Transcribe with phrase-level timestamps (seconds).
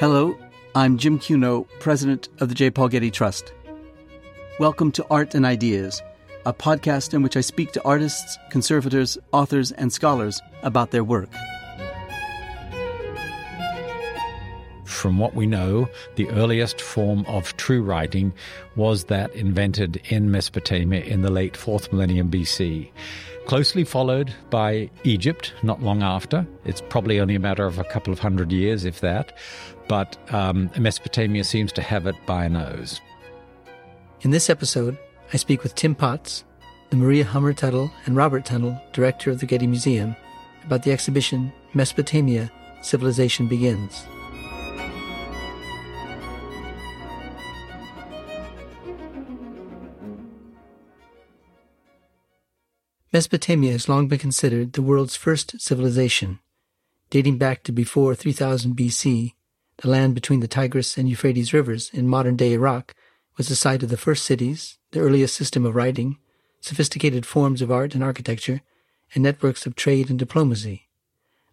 [0.00, 0.36] Hello,
[0.74, 2.68] I'm Jim Cuno, president of the J.
[2.68, 3.52] Paul Getty Trust.
[4.58, 6.02] Welcome to Art and Ideas,
[6.44, 11.28] a podcast in which I speak to artists, conservators, authors, and scholars about their work.
[14.84, 18.32] From what we know, the earliest form of true writing
[18.74, 22.90] was that invented in Mesopotamia in the late 4th millennium BC
[23.46, 26.46] closely followed by Egypt not long after.
[26.64, 29.36] It's probably only a matter of a couple of hundred years, if that,
[29.88, 33.00] but um, Mesopotamia seems to have it by a nose.
[34.22, 34.96] In this episode,
[35.32, 36.44] I speak with Tim Potts,
[36.90, 40.16] the Maria Hummer Tuttle and Robert Tuttle, director of the Getty Museum,
[40.64, 42.50] about the exhibition Mesopotamia
[42.82, 44.06] Civilization Begins.
[53.14, 56.40] Mesopotamia has long been considered the world's first civilization.
[57.10, 59.34] Dating back to before 3000 BC,
[59.76, 62.92] the land between the Tigris and Euphrates rivers in modern day Iraq
[63.36, 66.18] was the site of the first cities, the earliest system of writing,
[66.60, 68.62] sophisticated forms of art and architecture,
[69.14, 70.88] and networks of trade and diplomacy.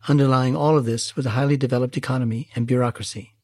[0.07, 3.35] Underlying all of this was a highly developed economy and bureaucracy.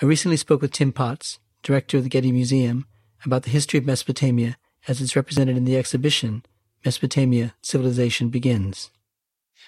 [0.00, 2.86] I recently spoke with Tim Potts, director of the Getty Museum,
[3.24, 6.44] about the history of Mesopotamia as it's represented in the exhibition
[6.84, 8.90] Mesopotamia Civilization Begins.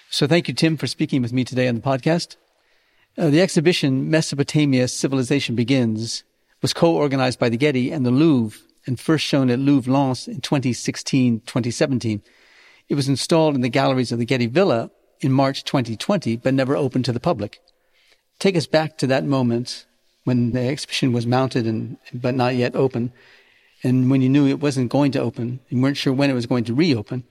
[0.09, 2.35] So thank you, Tim, for speaking with me today on the podcast.
[3.17, 6.23] Uh, the exhibition Mesopotamia Civilization Begins
[6.61, 10.41] was co-organized by the Getty and the Louvre and first shown at Louvre Lens in
[10.41, 12.21] 2016-2017.
[12.89, 14.91] It was installed in the galleries of the Getty Villa
[15.21, 17.61] in March 2020, but never opened to the public.
[18.39, 19.85] Take us back to that moment
[20.25, 23.13] when the exhibition was mounted and, but not yet open
[23.85, 26.47] and when you knew it wasn't going to open, you weren't sure when it was
[26.47, 27.23] going to reopen.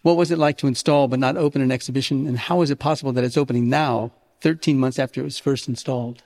[0.00, 2.26] What was it like to install but not open an exhibition?
[2.26, 5.68] And how is it possible that it's opening now, 13 months after it was first
[5.68, 6.22] installed?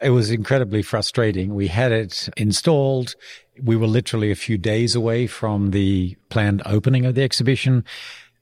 [0.00, 1.54] It was incredibly frustrating.
[1.54, 3.14] We had it installed.
[3.62, 7.84] We were literally a few days away from the planned opening of the exhibition.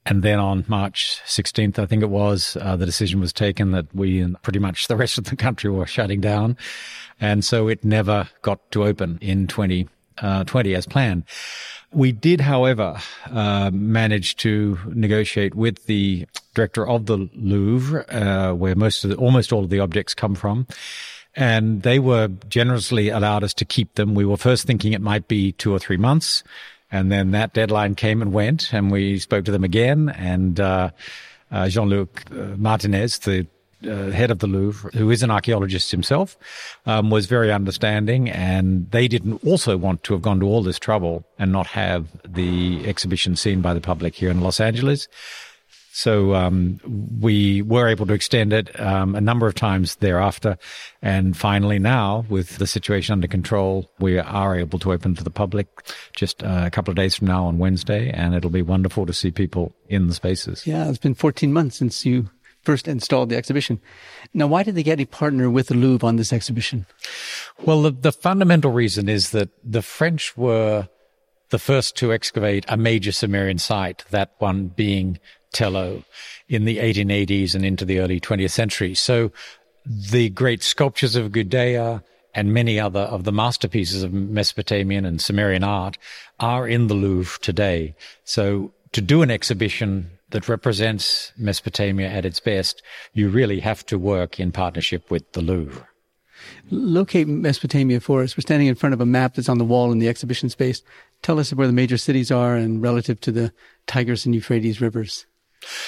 [0.06, 3.94] And then on March 16th, I think it was, uh, the decision was taken that
[3.94, 6.56] we and pretty much the rest of the country were shutting down.
[7.20, 9.88] And so it never got to open in 20
[10.18, 11.24] uh, 20 as planned.
[11.92, 18.74] We did, however, uh, manage to negotiate with the director of the Louvre, uh, where
[18.74, 20.66] most of the, almost all of the objects come from.
[21.36, 24.14] And they were generously allowed us to keep them.
[24.14, 26.42] We were first thinking it might be two or three months.
[26.90, 30.08] And then that deadline came and went and we spoke to them again.
[30.10, 30.90] And, uh,
[31.50, 33.46] uh Jean-Luc uh, Martinez, the
[33.86, 36.36] uh, head of the Louvre, who is an archaeologist himself,
[36.86, 40.78] um, was very understanding, and they didn't also want to have gone to all this
[40.78, 45.08] trouble and not have the exhibition seen by the public here in Los Angeles.
[45.96, 46.80] So um,
[47.20, 50.58] we were able to extend it um, a number of times thereafter,
[51.00, 55.30] and finally now, with the situation under control, we are able to open to the
[55.30, 55.68] public
[56.16, 59.12] just uh, a couple of days from now on Wednesday, and it'll be wonderful to
[59.12, 60.66] see people in the spaces.
[60.66, 62.28] Yeah, it's been 14 months since you
[62.64, 63.80] first installed the exhibition.
[64.32, 66.86] Now, why did the Getty partner with the Louvre on this exhibition?
[67.62, 70.88] Well, the, the fundamental reason is that the French were
[71.50, 75.18] the first to excavate a major Sumerian site, that one being
[75.52, 76.02] Tello
[76.48, 78.94] in the 1880s and into the early 20th century.
[78.94, 79.30] So
[79.86, 82.02] the great sculptures of Gudea
[82.34, 85.96] and many other of the masterpieces of Mesopotamian and Sumerian art
[86.40, 87.94] are in the Louvre today.
[88.24, 93.96] So to do an exhibition that represents Mesopotamia at its best, you really have to
[93.96, 95.86] work in partnership with the Louvre.
[96.72, 98.36] Locate Mesopotamia for us.
[98.36, 100.82] We're standing in front of a map that's on the wall in the exhibition space.
[101.22, 103.52] Tell us where the major cities are and relative to the
[103.86, 105.24] Tigris and Euphrates rivers.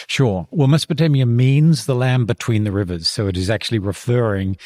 [0.06, 0.46] Sure.
[0.50, 3.08] Well, Mesopotamia means the land between the rivers.
[3.08, 4.56] So it is actually referring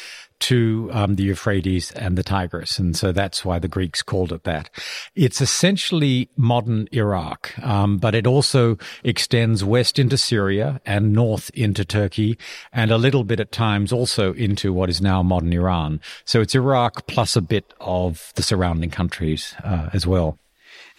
[0.41, 2.79] to um, the Euphrates and the Tigris.
[2.79, 4.69] And so that's why the Greeks called it that.
[5.15, 11.85] It's essentially modern Iraq, um, but it also extends west into Syria and north into
[11.85, 12.37] Turkey
[12.73, 16.01] and a little bit at times also into what is now modern Iran.
[16.25, 20.39] So it's Iraq plus a bit of the surrounding countries uh, as well.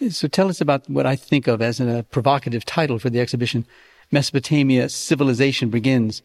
[0.09, 3.65] So tell us about what I think of as a provocative title for the exhibition.
[4.13, 6.21] Mesopotamia civilization begins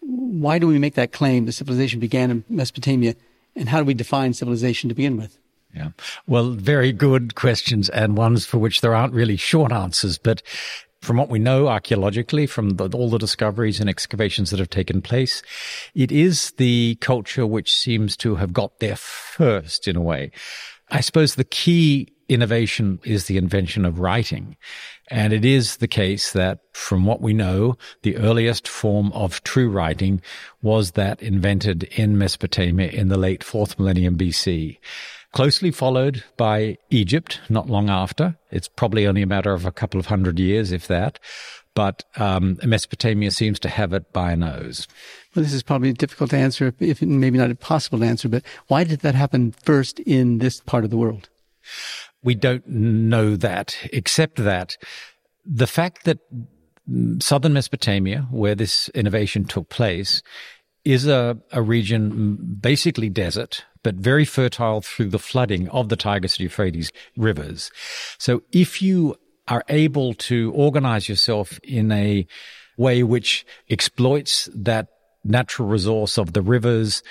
[0.00, 1.46] why do we make that claim?
[1.46, 3.16] The civilization began in Mesopotamia,
[3.56, 5.38] and how do we define civilization to begin with?
[5.74, 5.90] Yeah.
[6.28, 10.42] Well, very good questions and ones for which there aren't really short answers, but
[11.02, 15.02] from what we know archaeologically, from the, all the discoveries and excavations that have taken
[15.02, 15.42] place,
[15.94, 20.30] it is the culture which seems to have got there first in a way.
[20.90, 24.56] I suppose the key innovation is the invention of writing.
[25.08, 29.70] And it is the case that from what we know, the earliest form of true
[29.70, 30.20] writing
[30.62, 34.78] was that invented in Mesopotamia in the late fourth millennium BC.
[35.32, 38.36] Closely followed by Egypt not long after.
[38.50, 41.18] It's probably only a matter of a couple of hundred years, if that.
[41.74, 44.88] But um, Mesopotamia seems to have it by a nose.
[45.34, 48.84] Well, this is probably difficult to answer, if maybe not impossible to answer, but why
[48.84, 51.28] did that happen first in this part of the world?
[52.26, 54.76] We don't know that, except that
[55.46, 56.18] the fact that
[57.20, 60.22] southern Mesopotamia, where this innovation took place,
[60.84, 66.36] is a, a region basically desert, but very fertile through the flooding of the Tigris
[66.36, 67.70] and Euphrates rivers.
[68.18, 72.26] So if you are able to organize yourself in a
[72.76, 74.88] way which exploits that
[75.22, 77.02] natural resource of the rivers,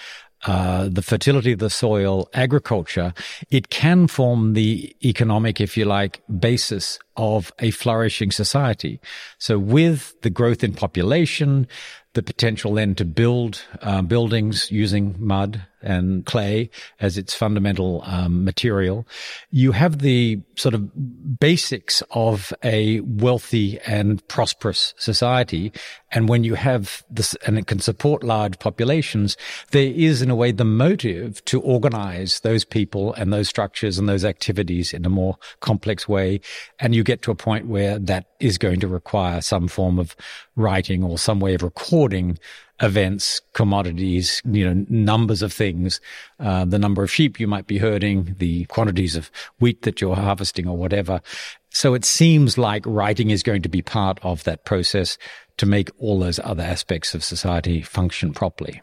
[0.46, 3.14] uh, the fertility of the soil, agriculture,
[3.50, 9.00] it can form the economic, if you like, basis of a flourishing society.
[9.40, 11.68] So with the growth in population,
[12.14, 18.44] the potential then to build uh, buildings using mud and clay as its fundamental um,
[18.44, 19.08] material.
[19.52, 25.72] You have the sort of basics of a wealthy and prosperous society.
[26.12, 29.38] And when you have this, and it can support large populations,
[29.72, 34.10] there is in a way the motive to organize those people and those structures and
[34.10, 36.42] those activities in a more complex way.
[36.80, 40.16] And you get to a point where that is going to require some form of
[40.56, 42.38] writing or some way of recording
[42.82, 46.02] events, commodities, you know, numbers of things,
[46.40, 50.16] uh, the number of sheep you might be herding, the quantities of wheat that you're
[50.16, 51.22] harvesting or whatever.
[51.70, 55.18] So it seems like writing is going to be part of that process
[55.58, 58.82] to make all those other aspects of society function properly.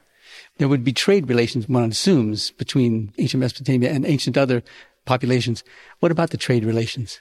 [0.59, 4.63] There would be trade relations, one assumes, between ancient Mesopotamia and ancient other
[5.05, 5.65] populations.
[6.01, 7.21] What about the trade relations?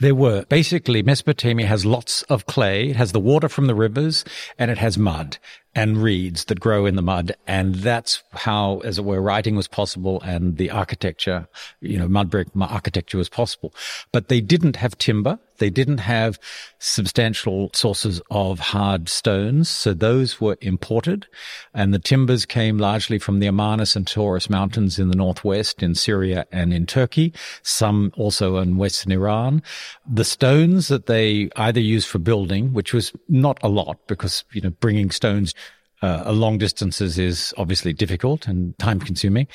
[0.00, 0.44] There were.
[0.48, 2.90] Basically, Mesopotamia has lots of clay.
[2.90, 4.24] It has the water from the rivers
[4.58, 5.38] and it has mud
[5.74, 7.34] and reeds that grow in the mud.
[7.46, 11.48] And that's how, as it were, writing was possible and the architecture,
[11.80, 13.74] you know, mud brick architecture was possible.
[14.12, 15.38] But they didn't have timber.
[15.62, 16.40] They didn't have
[16.80, 19.68] substantial sources of hard stones.
[19.68, 21.28] So those were imported.
[21.72, 25.94] And the timbers came largely from the Amanus and Taurus mountains in the northwest in
[25.94, 27.32] Syria and in Turkey.
[27.62, 29.62] Some also in western Iran.
[30.04, 34.62] The stones that they either used for building, which was not a lot because, you
[34.62, 35.54] know, bringing stones
[36.02, 39.46] uh, long distances is obviously difficult and time consuming,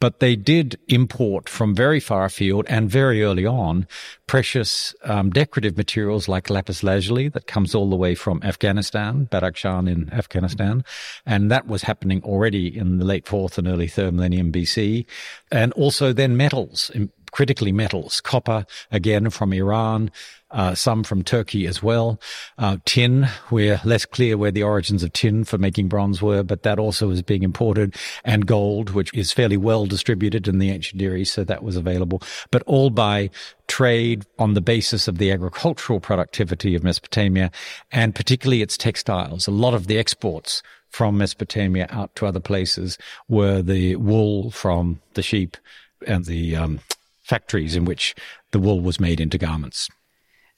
[0.00, 3.86] but they did import from very far afield and very early on
[4.26, 9.90] precious um, decorative materials like lapis lazuli that comes all the way from Afghanistan, Badakhshan
[9.90, 10.84] in Afghanistan.
[11.24, 15.06] And that was happening already in the late fourth and early third millennium BC.
[15.50, 16.90] And also then metals,
[17.36, 20.10] critically metals, copper, again from Iran,
[20.52, 22.18] uh, some from Turkey as well.
[22.56, 26.62] Uh, tin, we're less clear where the origins of tin for making bronze were, but
[26.62, 27.94] that also was being imported,
[28.24, 31.76] and gold, which is fairly well distributed in the ancient Near East, so that was
[31.76, 33.28] available, but all by
[33.66, 37.50] trade on the basis of the agricultural productivity of Mesopotamia,
[37.92, 39.46] and particularly its textiles.
[39.46, 42.96] A lot of the exports from Mesopotamia out to other places
[43.28, 45.58] were the wool from the sheep
[46.06, 46.80] and the um,
[47.26, 48.14] factories in which
[48.52, 49.88] the wool was made into garments.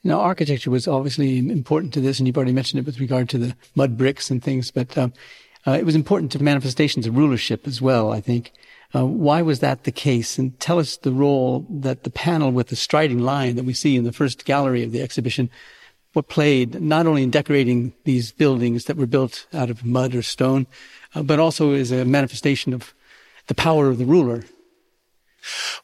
[0.04, 3.38] Now, architecture was obviously important to this, and you've already mentioned it with regard to
[3.38, 5.12] the mud bricks and things, but um,
[5.66, 8.52] uh, it was important to manifestations of rulership as well, I think.
[8.94, 10.38] Uh, why was that the case?
[10.38, 13.96] And tell us the role that the panel with the striding lion that we see
[13.96, 15.50] in the first gallery of the exhibition,
[16.12, 20.22] what played not only in decorating these buildings that were built out of mud or
[20.22, 20.66] stone,
[21.14, 22.94] uh, but also as a manifestation of
[23.46, 24.44] the power of the ruler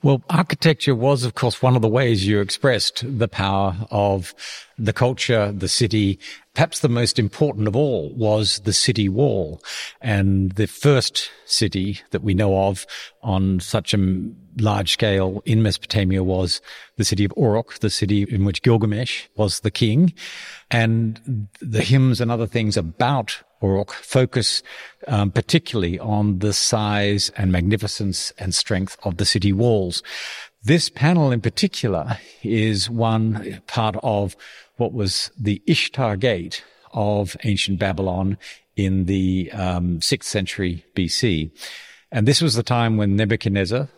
[0.02, 4.34] well, architecture was, of course, one of the ways you expressed the power of
[4.78, 6.18] the culture, the city.
[6.54, 9.62] Perhaps the most important of all was the city wall.
[10.00, 12.86] And the first city that we know of
[13.22, 14.16] on such a
[14.58, 16.60] large scale in Mesopotamia was
[16.96, 20.12] the city of Uruk, the city in which Gilgamesh was the king.
[20.70, 24.62] And the hymns and other things about Uruk focus
[25.08, 30.02] um, particularly on the size and magnificence and strength of the city walls.
[30.62, 34.36] This panel in particular is one part of
[34.76, 38.38] what was the Ishtar Gate of ancient Babylon
[38.76, 41.50] in the um, 6th century BC.
[42.10, 43.88] And this was the time when Nebuchadnezzar,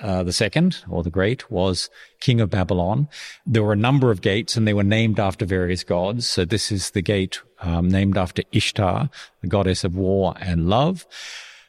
[0.00, 1.88] uh, the second or the great was
[2.20, 3.08] king of Babylon.
[3.46, 6.26] There were a number of gates and they were named after various gods.
[6.26, 9.08] So this is the gate um, named after Ishtar,
[9.40, 11.06] the goddess of war and love.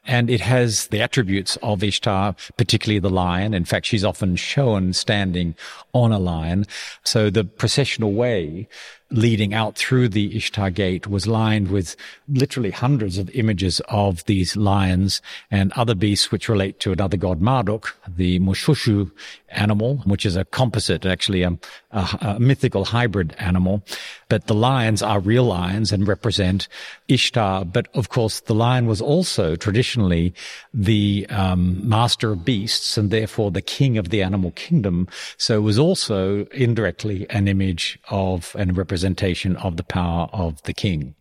[0.08, 3.54] and it has the attributes of Ishtar, particularly the lion.
[3.54, 5.54] In fact, she's often shown standing
[5.94, 6.66] on a lion.
[7.04, 8.70] So the processional way
[9.10, 11.96] leading out through the Ishtar gate was lined with
[12.28, 17.40] literally hundreds of images of these lions and other beasts which relate to another god
[17.40, 19.12] Marduk, the Mushushu
[19.50, 21.58] animal, which is a composite, actually a,
[21.92, 23.82] a, a, mythical hybrid animal.
[24.28, 26.68] But the lions are real lions and represent
[27.08, 27.64] Ishtar.
[27.64, 30.34] But of course, the lion was also traditionally
[30.74, 35.08] the um, master of beasts and therefore the king of the animal kingdom.
[35.38, 40.74] So it was also indirectly an image of and representation of the power of the
[40.74, 41.16] king.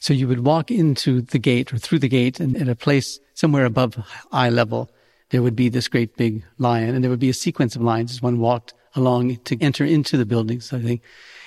[0.00, 3.20] So you would walk into the gate or through the gate and at a place
[3.34, 3.98] somewhere above
[4.32, 4.90] eye level
[5.30, 8.12] there would be this great big lion, and there would be a sequence of lions
[8.12, 11.02] as one walked along to enter into the buildings, I think.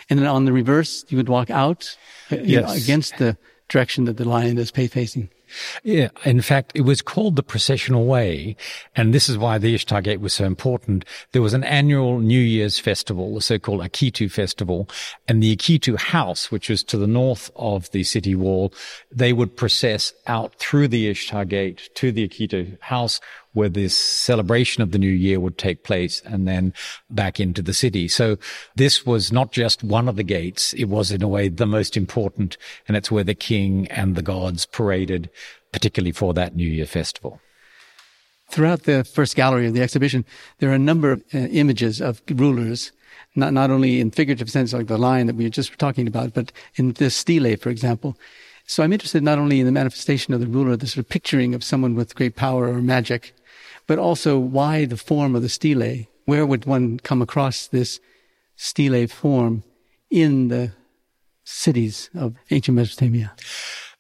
[0.10, 1.96] And then on the reverse, you would walk out
[2.30, 2.68] uh, yes.
[2.68, 3.38] know, against the
[3.70, 5.30] direction that the lion is facing.
[5.84, 8.56] Yeah, in fact, it was called the processional way,
[8.96, 11.06] and this is why the Ishtar Gate was so important.
[11.32, 14.90] There was an annual New Year's festival, the so-called Akitu festival,
[15.28, 18.74] and the Akitu house, which was to the north of the city wall,
[19.12, 23.20] they would process out through the Ishtar Gate to the Akitu house,
[23.58, 26.74] where this celebration of the new year would take place and then
[27.10, 28.08] back into the city.
[28.08, 28.38] So
[28.76, 30.74] this was not just one of the gates.
[30.74, 32.56] It was in a way the most important.
[32.88, 35.32] And it's where the king and the gods paraded,
[35.72, 37.42] particularly for that New Year festival.
[38.52, 40.24] Throughout the first gallery of the exhibition,
[40.60, 42.92] there are a number of uh, images of rulers
[43.36, 46.34] not, not only in figurative sense like the lion that we were just talking about,
[46.34, 48.18] but in the stele, for example.
[48.66, 51.56] So I'm interested not only in the manifestation of the ruler, the sort of picturing
[51.56, 53.34] of someone with great power or magic,
[53.88, 56.06] but also why the form of the stele?
[56.26, 58.00] Where would one come across this
[58.56, 59.64] stele form
[60.10, 60.74] in the
[61.46, 63.34] cities of ancient Mesopotamia?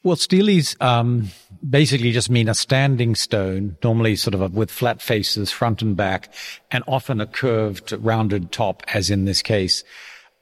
[0.03, 1.29] Well, steles um,
[1.67, 5.97] basically just mean a standing stone, normally sort of a, with flat faces, front and
[5.97, 6.33] back,
[6.71, 9.83] and often a curved, rounded top, as in this case.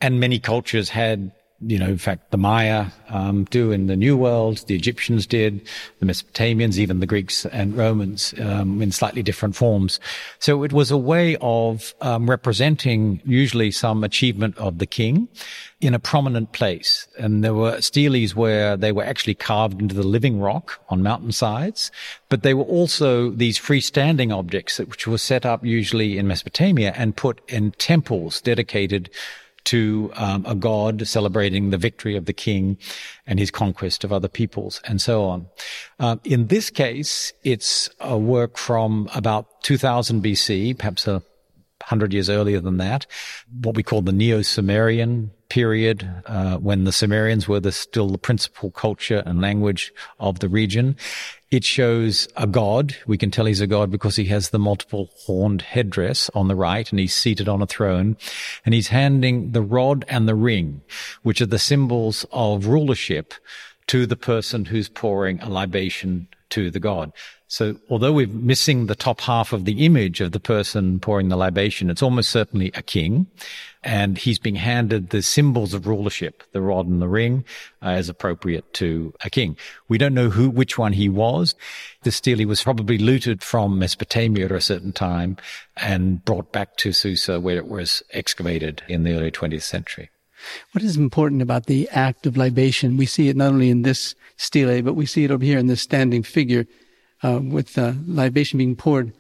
[0.02, 4.18] And many cultures had you know, in fact, the Maya um, do in the New
[4.18, 5.66] World, the Egyptians did,
[6.00, 10.00] the Mesopotamians, even the Greeks and Romans um, in slightly different forms.
[10.40, 15.30] So it was a way of um, representing usually some achievement of the king
[15.80, 17.08] in a prominent place.
[17.18, 21.90] And there were steles where they were actually carved into the living rock on mountainsides,
[22.28, 27.16] but they were also these freestanding objects which were set up usually in Mesopotamia and
[27.16, 29.10] put in temples dedicated
[29.66, 32.78] to um, a god celebrating the victory of the king
[33.28, 35.48] and his conquest of other peoples and so on.
[36.00, 41.22] Uh, in this case, it's a work from about 2000 BC, perhaps a
[41.86, 43.06] hundred years earlier than that,
[43.62, 48.72] what we call the Neo-Sumerian period, uh, when the Sumerians were the, still the principal
[48.72, 50.96] culture and language of the region.
[51.56, 52.98] It shows a god.
[53.08, 56.56] We can tell he's a god because he has the multiple horned headdress on the
[56.56, 58.18] right and he's seated on a throne
[58.66, 60.82] and he's handing the rod and the ring,
[61.24, 63.34] which are the symbols of rulership
[63.88, 67.14] to the person who's pouring a libation to the god.
[67.56, 71.38] So although we're missing the top half of the image of the person pouring the
[71.38, 73.28] libation, it's almost certainly a king.
[73.82, 77.46] And he's being handed the symbols of rulership, the rod and the ring,
[77.82, 79.56] uh, as appropriate to a king.
[79.88, 81.56] We don't know who, which one he was.
[82.04, 85.38] The stele was probably looted from Mesopotamia at a certain time
[85.78, 90.10] and brought back to Susa where it was excavated in the early 20th century.
[90.74, 92.98] What is important about the act of libation?
[92.98, 95.68] We see it not only in this stele, but we see it over here in
[95.68, 96.66] this standing figure
[97.26, 97.78] uh, with
[98.08, 99.12] libation being poured,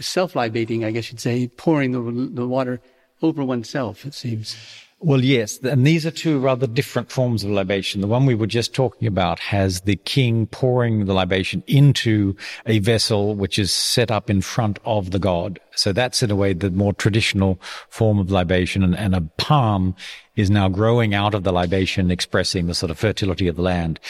[0.00, 2.00] self-libating, I guess you'd say, pouring the,
[2.40, 2.80] the water
[3.20, 4.56] over oneself, it seems.
[5.00, 5.58] Well, yes.
[5.58, 8.00] And these are two rather different forms of libation.
[8.00, 12.34] The one we were just talking about has the king pouring the libation into
[12.66, 15.60] a vessel which is set up in front of the god.
[15.76, 18.82] So that's in a way the more traditional form of libation.
[18.82, 19.94] And, and a palm
[20.34, 24.00] is now growing out of the libation, expressing the sort of fertility of the land.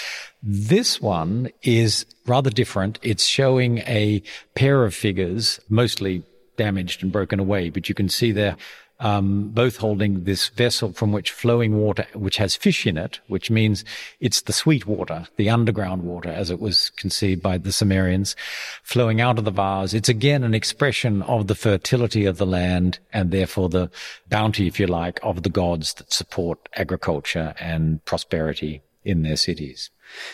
[0.42, 2.98] This one is rather different.
[3.02, 4.22] It's showing a
[4.54, 6.22] pair of figures, mostly
[6.56, 8.56] damaged and broken away, but you can see there
[9.00, 13.50] um, both holding this vessel from which flowing water, which has fish in it, which
[13.50, 13.84] means
[14.20, 18.34] it's the sweet water, the underground water, as it was conceived by the Sumerians,
[18.82, 19.94] flowing out of the vase.
[19.94, 23.90] It's again an expression of the fertility of the land and therefore the
[24.28, 29.90] bounty, if you like, of the gods that support agriculture and prosperity in their cities.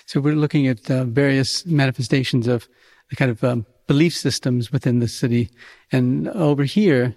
[0.06, 2.68] So we're looking at uh, various manifestations of
[3.10, 5.50] the kind of um, belief systems within the city.
[5.92, 7.16] And over here,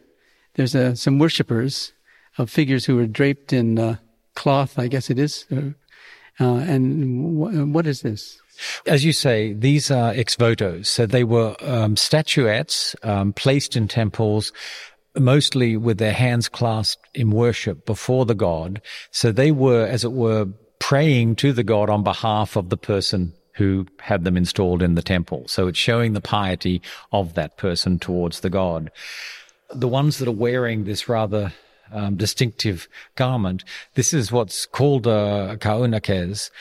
[0.58, 1.94] there's uh, some worshippers
[2.38, 3.96] of figures who are draped in uh,
[4.36, 5.72] cloth, I guess it is, uh,
[6.40, 8.40] and w- what is this?
[8.86, 10.88] As you say, these are ex votos.
[10.88, 14.52] So they were um, statuettes um, placed in temples,
[15.18, 18.82] mostly with their hands clasped in worship before the god.
[19.12, 20.48] So they were, as it were,
[20.80, 25.02] praying to the god on behalf of the person who had them installed in the
[25.02, 25.48] temple.
[25.48, 28.92] So it's showing the piety of that person towards the god.
[29.74, 31.54] The ones that are wearing this rather
[31.92, 33.64] um, distinctive garment,
[33.96, 36.52] this is what's called a kaunakes.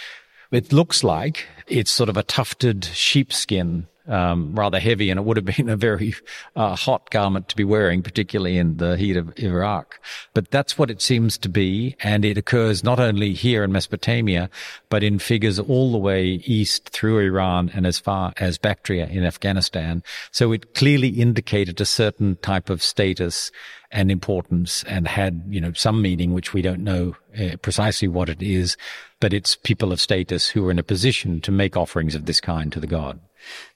[0.50, 5.36] It looks like it's sort of a tufted sheepskin um, rather heavy, and it would
[5.36, 6.14] have been a very
[6.54, 10.00] uh, hot garment to be wearing, particularly in the heat of Iraq.
[10.34, 14.50] But that's what it seems to be, and it occurs not only here in Mesopotamia,
[14.88, 19.25] but in figures all the way east through Iran and as far as Bactria in
[19.25, 20.02] Afghanistan.
[20.30, 23.50] So it clearly indicated a certain type of status
[23.90, 28.28] and importance and had, you know, some meaning, which we don't know uh, precisely what
[28.28, 28.76] it is,
[29.20, 32.40] but it's people of status who are in a position to make offerings of this
[32.40, 33.20] kind to the god.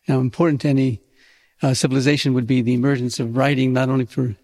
[0.09, 1.01] Now, important to any
[1.63, 4.35] uh, civilization would be the emergence of writing, not only for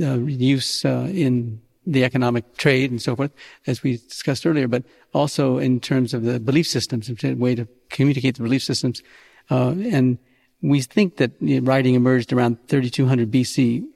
[0.00, 3.32] uh, use uh, in the economic trade and so forth,
[3.66, 4.84] as we discussed earlier, but
[5.14, 9.02] also in terms of the belief systems, a way to communicate the belief systems.
[9.50, 10.18] Uh, and
[10.60, 13.86] we think that writing emerged around 3200 BC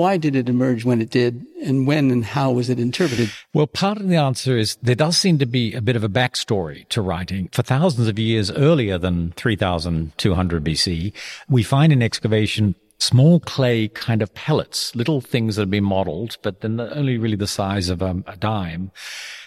[0.00, 3.30] why did it emerge when it did, and when and how was it interpreted?
[3.52, 6.08] Well, part of the answer is there does seem to be a bit of a
[6.08, 7.50] backstory to writing.
[7.52, 11.12] For thousands of years earlier than 3200 BC,
[11.50, 16.38] we find in excavation small clay kind of pellets, little things that have been modeled,
[16.40, 18.90] but then only really the size of um, a dime.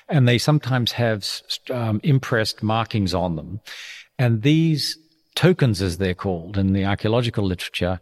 [0.07, 1.27] And they sometimes have
[1.71, 3.59] um, impressed markings on them.
[4.19, 4.99] And these
[5.33, 7.99] tokens, as they're called in the archaeological literature,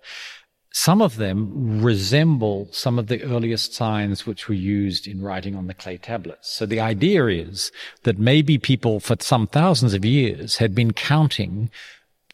[0.73, 5.67] some of them resemble some of the earliest signs which were used in writing on
[5.67, 6.49] the clay tablets.
[6.49, 7.71] So the idea is
[8.03, 11.69] that maybe people for some thousands of years had been counting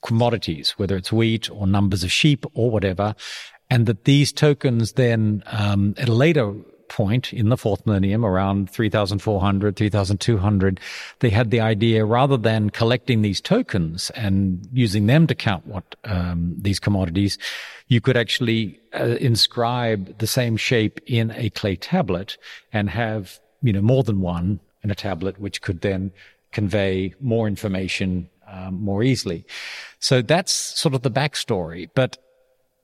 [0.03, 3.15] commodities, whether it's wheat or numbers of sheep or whatever,
[3.71, 6.53] and that these tokens then, um, at a later
[6.89, 10.79] point in the fourth millennium, around 3400, 3200,
[11.19, 15.95] they had the idea rather than collecting these tokens and using them to count what
[16.03, 17.37] um, these commodities,
[17.87, 22.37] you could actually uh, inscribe the same shape in a clay tablet
[22.73, 26.11] and have you know more than one in a tablet, which could then
[26.51, 29.45] convey more information um, more easily.
[29.99, 32.17] So that's sort of the backstory, but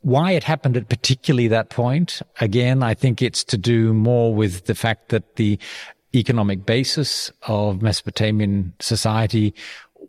[0.03, 4.65] why it happened at particularly that point, again, I think it's to do more with
[4.65, 5.57] the fact that the
[6.13, 9.55] economic basis of Mesopotamian society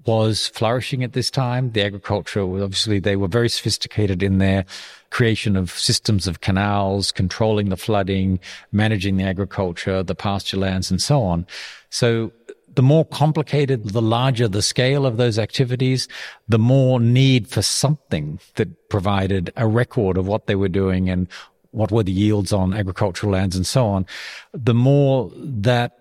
[0.04, 1.70] was flourishing at this time.
[1.72, 4.66] The agriculture, was obviously, they were very sophisticated in their
[5.11, 8.40] creation of systems of canals, controlling the flooding,
[8.72, 11.46] managing the agriculture, the pasture lands, and so on.
[11.90, 12.33] So
[12.76, 16.08] the more complicated, the larger the scale of those activities,
[16.48, 21.28] the more need for something that provided a record of what they were doing and
[21.70, 24.06] what were the yields on agricultural lands and so on.
[24.52, 25.98] The more that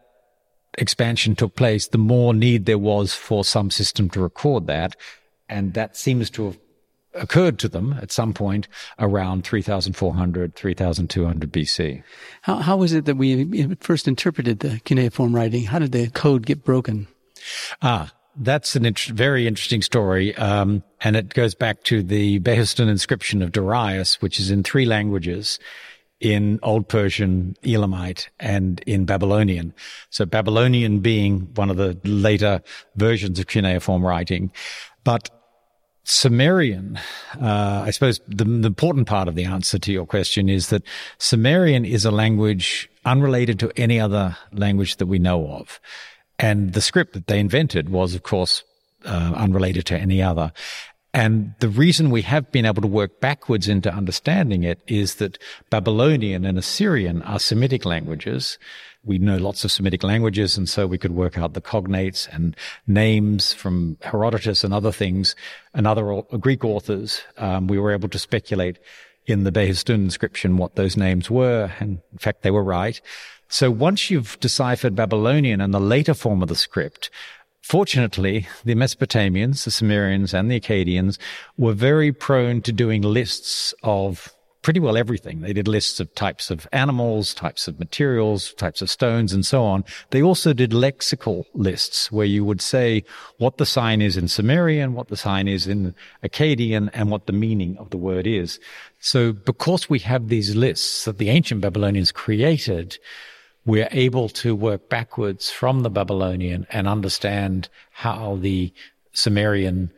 [0.77, 4.95] expansion took place, the more need there was for some system to record that.
[5.49, 6.57] And that seems to have
[7.13, 8.67] occurred to them at some point
[8.99, 12.03] around 3400, 3200 BC.
[12.41, 15.65] How, how was it that we first interpreted the cuneiform writing?
[15.65, 17.07] How did the code get broken?
[17.81, 20.35] Ah, that's an int- very interesting story.
[20.35, 24.85] Um, and it goes back to the Behistun inscription of Darius, which is in three
[24.85, 25.59] languages
[26.19, 29.73] in Old Persian, Elamite, and in Babylonian.
[30.09, 32.61] So Babylonian being one of the later
[32.95, 34.51] versions of cuneiform writing.
[35.03, 35.29] But
[36.05, 36.99] Sumerian,
[37.41, 40.83] uh, I suppose the, the, important part of the answer to your question is that
[41.17, 45.79] Sumerian is a language unrelated to any other language that we know of.
[46.37, 48.63] And the script that they invented was, of course,
[49.05, 50.51] uh, unrelated to any other.
[51.13, 55.37] And the reason we have been able to work backwards into understanding it is that
[55.69, 58.57] Babylonian and Assyrian are Semitic languages
[59.05, 62.55] we know lots of Semitic languages, and so we could work out the cognates and
[62.87, 65.35] names from Herodotus and other things
[65.73, 67.21] and other Greek authors.
[67.37, 68.79] Um, we were able to speculate
[69.25, 72.99] in the Behistun inscription what those names were, and in fact, they were right.
[73.49, 77.09] So once you've deciphered Babylonian and the later form of the script,
[77.63, 81.17] Fortunately, the Mesopotamians, the Sumerians, and the Akkadians
[81.57, 84.32] were very prone to doing lists of
[84.63, 85.41] pretty well everything.
[85.41, 89.63] They did lists of types of animals, types of materials, types of stones, and so
[89.63, 89.83] on.
[90.09, 93.03] They also did lexical lists where you would say
[93.37, 97.33] what the sign is in Sumerian, what the sign is in Akkadian, and what the
[97.33, 98.59] meaning of the word is.
[98.99, 102.97] So because we have these lists that the ancient Babylonians created,
[103.65, 108.73] we're able to work backwards from the Babylonian and understand how the
[109.11, 109.91] Sumerian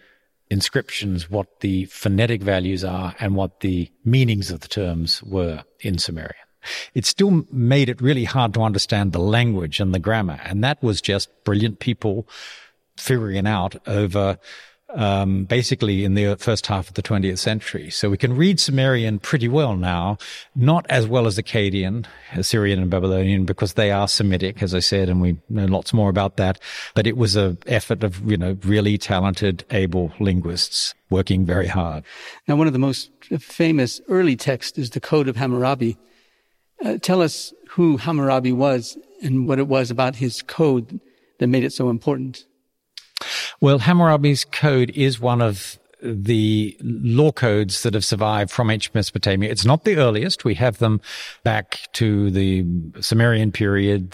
[0.49, 5.97] inscriptions, what the phonetic values are and what the meanings of the terms were in
[5.97, 6.35] Sumerian.
[6.93, 10.39] It still made it really hard to understand the language and the grammar.
[10.43, 12.27] And that was just brilliant people
[12.97, 14.37] figuring out over
[14.95, 17.89] um, basically in the first half of the 20th century.
[17.89, 20.17] So we can read Sumerian pretty well now,
[20.55, 25.09] not as well as Akkadian, Assyrian and Babylonian, because they are Semitic, as I said,
[25.09, 26.59] and we know lots more about that.
[26.95, 32.03] But it was an effort of, you know, really talented, able linguists working very hard.
[32.47, 35.97] Now, one of the most famous early texts is the Code of Hammurabi.
[36.83, 40.99] Uh, tell us who Hammurabi was and what it was about his code
[41.39, 42.45] that made it so important.
[43.61, 49.49] Well, Hammurabi's code is one of the law codes that have survived from ancient Mesopotamia.
[49.49, 50.45] It's not the earliest.
[50.45, 51.01] We have them
[51.43, 52.65] back to the
[52.99, 54.13] Sumerian period.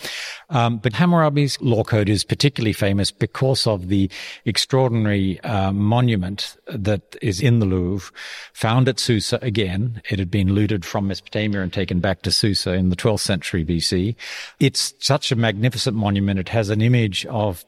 [0.49, 4.09] Um, but Hammurabi's law code is particularly famous because of the
[4.45, 8.13] extraordinary uh, monument that is in the Louvre,
[8.53, 10.01] found at Susa again.
[10.09, 13.65] It had been looted from Mesopotamia and taken back to Susa in the 12th century
[13.65, 14.15] BC.
[14.59, 16.39] It's such a magnificent monument.
[16.39, 17.65] It has an image of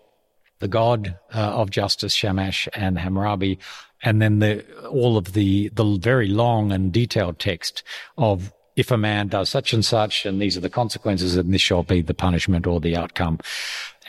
[0.64, 3.60] the god uh, of justice, Shamash and Hammurabi,
[4.02, 7.84] and then the all of the the very long and detailed text
[8.18, 11.62] of if a man does such and such, and these are the consequences, and this
[11.62, 13.40] shall be the punishment or the outcome.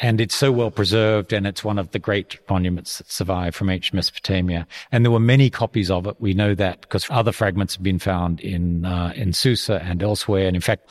[0.01, 3.69] And it's so well preserved, and it's one of the great monuments that survive from
[3.69, 4.67] ancient Mesopotamia.
[4.93, 6.21] And there were many copies of it.
[6.21, 10.47] We know that because other fragments have been found in uh, in Susa and elsewhere.
[10.47, 10.89] And in fact,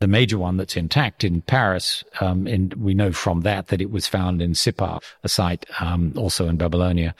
[0.00, 3.90] the major one that's intact in Paris, um, and we know from that that it
[3.90, 7.14] was found in Sippar, a site um, also in Babylonia.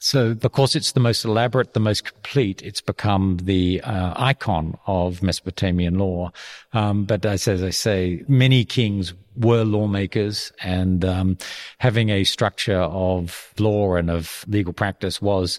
[0.00, 5.22] So, because it's the most elaborate, the most complete, it's become the uh, icon of
[5.24, 6.30] Mesopotamian law.
[6.72, 11.38] Um, but as, as, I say, many kings were lawmakers, and um,
[11.78, 15.58] having a structure of law and of legal practice was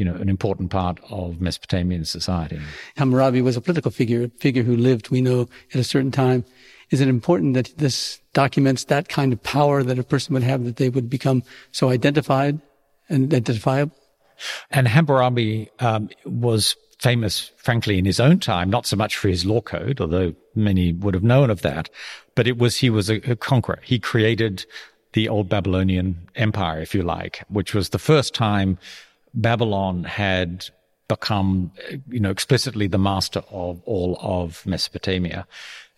[0.00, 2.58] you know, an important part of Mesopotamian society.
[2.96, 6.42] Hammurabi was a political figure, a figure who lived, we know, at a certain time.
[6.88, 10.64] Is it important that this documents that kind of power that a person would have,
[10.64, 12.58] that they would become so identified
[13.10, 13.94] and identifiable?
[14.70, 19.44] And Hammurabi um, was famous, frankly, in his own time, not so much for his
[19.44, 21.90] law code, although many would have known of that,
[22.34, 23.80] but it was he was a, a conqueror.
[23.82, 24.64] He created
[25.12, 28.78] the old Babylonian empire, if you like, which was the first time
[29.34, 30.66] Babylon had
[31.08, 31.72] become,
[32.08, 35.46] you know, explicitly the master of all of Mesopotamia.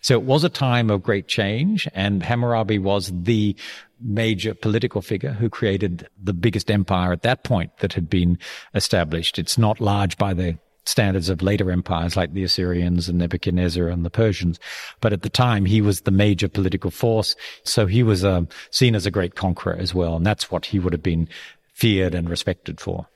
[0.01, 3.55] So it was a time of great change, and Hammurabi was the
[4.01, 8.37] major political figure who created the biggest empire at that point that had been
[8.73, 9.39] established.
[9.39, 14.03] It's not large by the standards of later empires like the Assyrians and Nebuchadnezzar and
[14.03, 14.59] the Persians.
[14.99, 17.37] But at the time, he was the major political force.
[17.63, 18.41] So he was uh,
[18.71, 20.17] seen as a great conqueror as well.
[20.17, 21.29] And that's what he would have been
[21.73, 23.07] feared and respected for.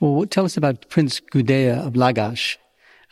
[0.00, 2.56] Well, tell us about Prince Gudea of Lagash.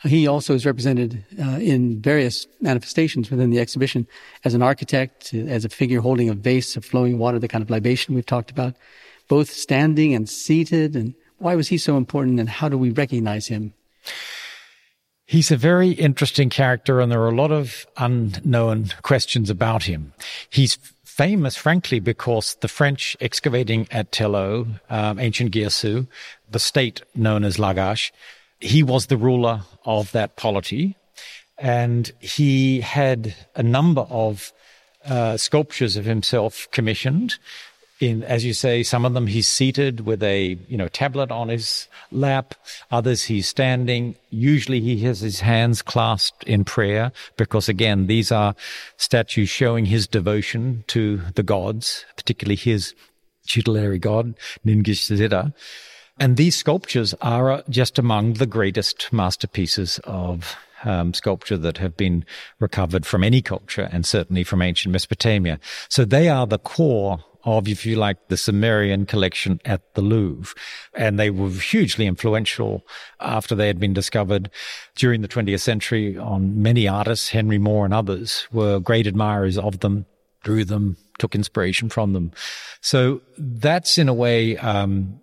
[0.01, 4.07] He also is represented uh, in various manifestations within the exhibition
[4.43, 7.69] as an architect, as a figure holding a vase of flowing water, the kind of
[7.69, 8.75] libation we've talked about,
[9.27, 10.95] both standing and seated.
[10.95, 13.73] And why was he so important and how do we recognize him?
[15.25, 20.13] He's a very interesting character and there are a lot of unknown questions about him.
[20.49, 20.79] He's
[21.19, 26.07] famous, frankly, because the French excavating at Tello, um, ancient Girsu,
[26.49, 28.11] the state known as Lagash,
[28.61, 30.95] he was the ruler of that polity.
[31.57, 34.53] And he had a number of
[35.03, 37.37] uh, sculptures of himself commissioned
[37.99, 41.49] in, as you say, some of them he's seated with a, you know, tablet on
[41.49, 42.55] his lap.
[42.91, 44.15] Others he's standing.
[44.29, 48.55] Usually he has his hands clasped in prayer because again, these are
[48.97, 52.95] statues showing his devotion to the gods, particularly his
[53.47, 54.35] tutelary god,
[54.65, 55.53] Ningishzida.
[56.19, 62.25] And these sculptures are just among the greatest masterpieces of um, sculpture that have been
[62.59, 65.59] recovered from any culture and certainly from ancient Mesopotamia.
[65.89, 70.55] So they are the core of, if you like, the Sumerian collection at the Louvre.
[70.93, 72.85] And they were hugely influential
[73.19, 74.49] after they had been discovered
[74.95, 77.29] during the 20th century on many artists.
[77.29, 80.05] Henry Moore and others were great admirers of them,
[80.43, 82.31] drew them, took inspiration from them.
[82.81, 85.19] So that's in a way, um,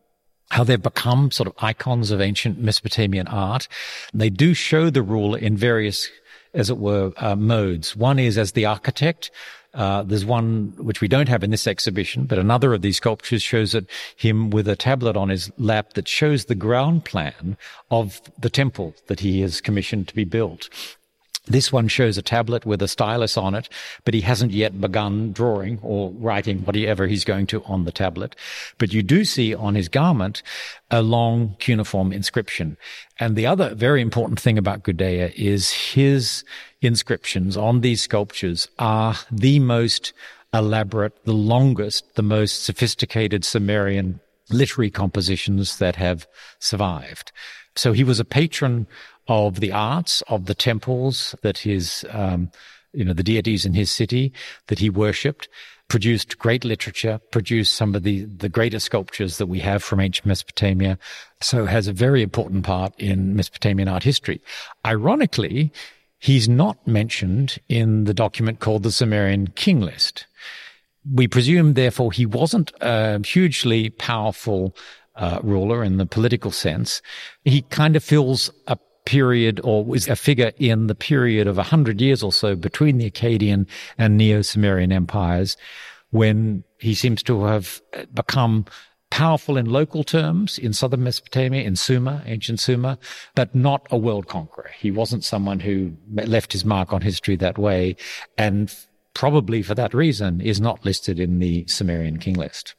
[0.51, 3.67] how they've become sort of icons of ancient Mesopotamian art.
[4.15, 6.09] They do show the ruler in various
[6.57, 7.95] as it were, uh, modes.
[7.95, 9.31] One is as the architect,
[9.77, 13.43] uh, there's one which we don't have in this exhibition, but another of these sculptures
[13.43, 13.87] shows it,
[14.17, 17.59] him with a tablet on his lap that shows the ground plan
[17.91, 20.71] of the temple that he has commissioned to be built.
[21.47, 23.69] This one shows a tablet with a stylus on it,
[24.05, 28.35] but he hasn't yet begun drawing or writing whatever he's going to on the tablet.
[28.79, 30.43] But you do see on his garment
[30.91, 32.77] a long cuneiform inscription.
[33.21, 36.45] And the other very important thing about Gudea is his
[36.81, 40.13] inscriptions on these sculptures are the most
[40.53, 46.27] elaborate, the longest, the most sophisticated Sumerian literary compositions that have
[46.59, 47.33] survived.
[47.75, 48.87] So he was a patron
[49.29, 52.51] of the arts, of the temples that his, um,
[52.93, 54.33] you know, the deities in his city
[54.69, 55.49] that he worshipped,
[55.89, 60.27] produced great literature, produced some of the, the greatest sculptures that we have from ancient
[60.27, 60.99] Mesopotamia.
[61.41, 64.41] So has a very important part in Mesopotamian art history.
[64.85, 65.73] Ironically,
[66.19, 70.27] he's not mentioned in the document called the Sumerian King List.
[71.09, 74.75] We presume, therefore, he wasn't a hugely powerful
[75.15, 77.01] uh, ruler in the political sense.
[77.45, 78.77] He kind of fills a
[79.07, 82.99] period or was a figure in the period of a hundred years or so between
[82.99, 83.67] the Akkadian
[83.97, 85.57] and Neo-Sumerian empires
[86.11, 87.81] when he seems to have
[88.13, 88.67] become
[89.11, 92.99] powerful in local terms in southern Mesopotamia, in Sumer, ancient Sumer,
[93.35, 94.71] but not a world conqueror.
[94.77, 97.97] He wasn't someone who left his mark on history that way
[98.37, 98.75] and
[99.15, 102.75] probably for that reason is not listed in the Sumerian king list.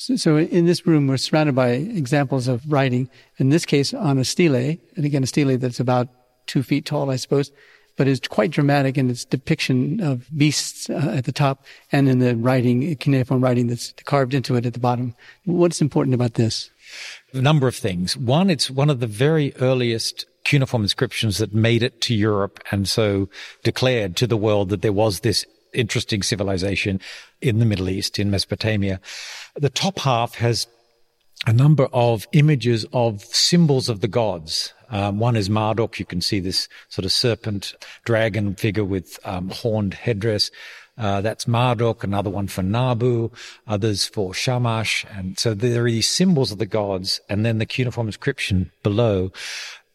[0.00, 3.10] So, so, in this room, we're surrounded by examples of writing.
[3.38, 6.06] In this case, on a stele, and again, a stele that's about
[6.46, 7.50] two feet tall, I suppose,
[7.96, 12.20] but is quite dramatic in its depiction of beasts uh, at the top and in
[12.20, 15.16] the writing, cuneiform writing that's carved into it at the bottom.
[15.46, 16.70] What's important about this?
[17.32, 18.16] A number of things.
[18.16, 22.88] One, it's one of the very earliest cuneiform inscriptions that made it to Europe and
[22.88, 23.28] so
[23.64, 27.00] declared to the world that there was this interesting civilization
[27.40, 29.00] in the Middle East, in Mesopotamia.
[29.56, 30.66] The top half has
[31.46, 34.72] a number of images of symbols of the gods.
[34.90, 35.98] Um, one is Marduk.
[35.98, 40.50] You can see this sort of serpent dragon figure with um, horned headdress.
[40.96, 43.30] Uh, that's Marduk, another one for Nabu,
[43.68, 45.06] others for Shamash.
[45.14, 49.30] And so there are these symbols of the gods and then the cuneiform inscription below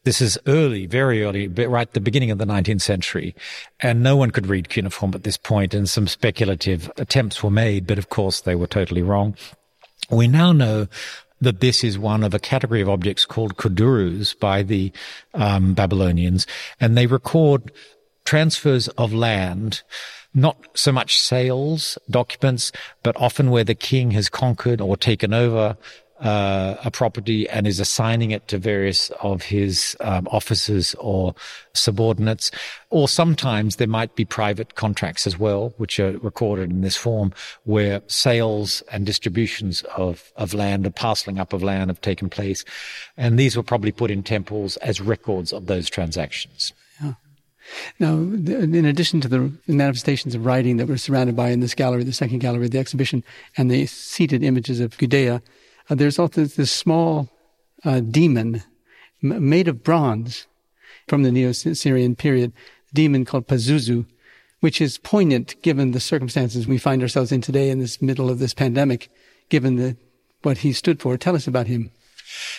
[0.04, 3.36] this is early, very early, right at the beginning of the 19th century.
[3.80, 7.88] And no one could read cuneiform at this point, and some speculative attempts were made,
[7.88, 9.36] but of course they were totally wrong.
[10.10, 10.88] We now know
[11.40, 14.92] that this is one of a category of objects called kudurus by the
[15.34, 16.48] um, Babylonians,
[16.80, 17.72] and they record
[18.26, 19.84] transfers of land
[20.34, 22.72] not so much sales documents,
[23.04, 25.78] but often where the king has conquered or taken over
[26.24, 31.36] uh, a property and is assigning it to various of his um, officers or
[31.74, 32.50] subordinates.
[32.90, 37.34] Or sometimes there might be private contracts as well, which are recorded in this form,
[37.66, 42.64] where sales and distributions of, of land, a parceling up of land have taken place.
[43.18, 46.74] And these were probably put in temples as records of those transactions.
[48.00, 52.04] Now, in addition to the manifestations of writing that we're surrounded by in this gallery,
[52.04, 53.24] the second gallery, of the exhibition,
[53.58, 55.42] and the seated images of Gudea,
[55.90, 57.30] uh, there's also this small
[57.84, 58.64] uh, demon
[59.24, 60.48] m- made of bronze
[61.08, 62.54] from the Neo-Assyrian period,
[62.94, 64.06] demon called Pazuzu,
[64.62, 68.40] which is poignant given the circumstances we find ourselves in today in this middle of
[68.40, 69.10] this pandemic,
[69.50, 69.98] given the,
[70.42, 71.18] what he stood for.
[71.18, 71.92] Tell us about him.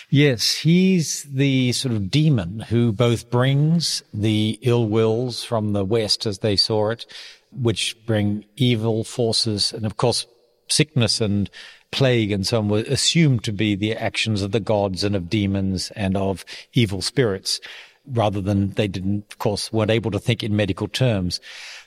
[0.09, 6.25] Yes, he's the sort of demon who both brings the ill wills from the West
[6.25, 7.05] as they saw it,
[7.51, 10.27] which bring evil forces and of course
[10.67, 11.49] sickness and
[11.95, 15.29] plague and so on were assumed to be the actions of the gods and of
[15.29, 17.61] demons and of evil spirits
[18.11, 21.39] rather than they didn't, of course, weren't able to think in medical terms.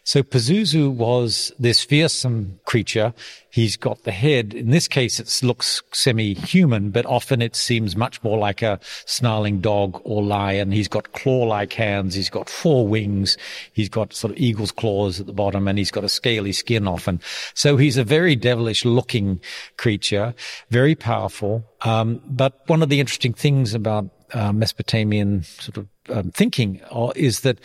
[0.04, 3.12] So Pazuzu was this fearsome creature.
[3.50, 4.54] He's got the head.
[4.54, 9.60] In this case, it looks semi-human, but often it seems much more like a snarling
[9.60, 10.72] dog or lion.
[10.72, 12.14] He's got claw-like hands.
[12.14, 13.36] He's got four wings.
[13.74, 16.88] He's got sort of eagle's claws at the bottom and he's got a scaly skin
[16.88, 17.20] often.
[17.52, 19.40] So he's a very devilish looking
[19.76, 20.34] creature,
[20.70, 21.66] very powerful.
[21.82, 26.80] Um, but one of the interesting things about uh, Mesopotamian sort of um, thinking
[27.16, 27.58] is that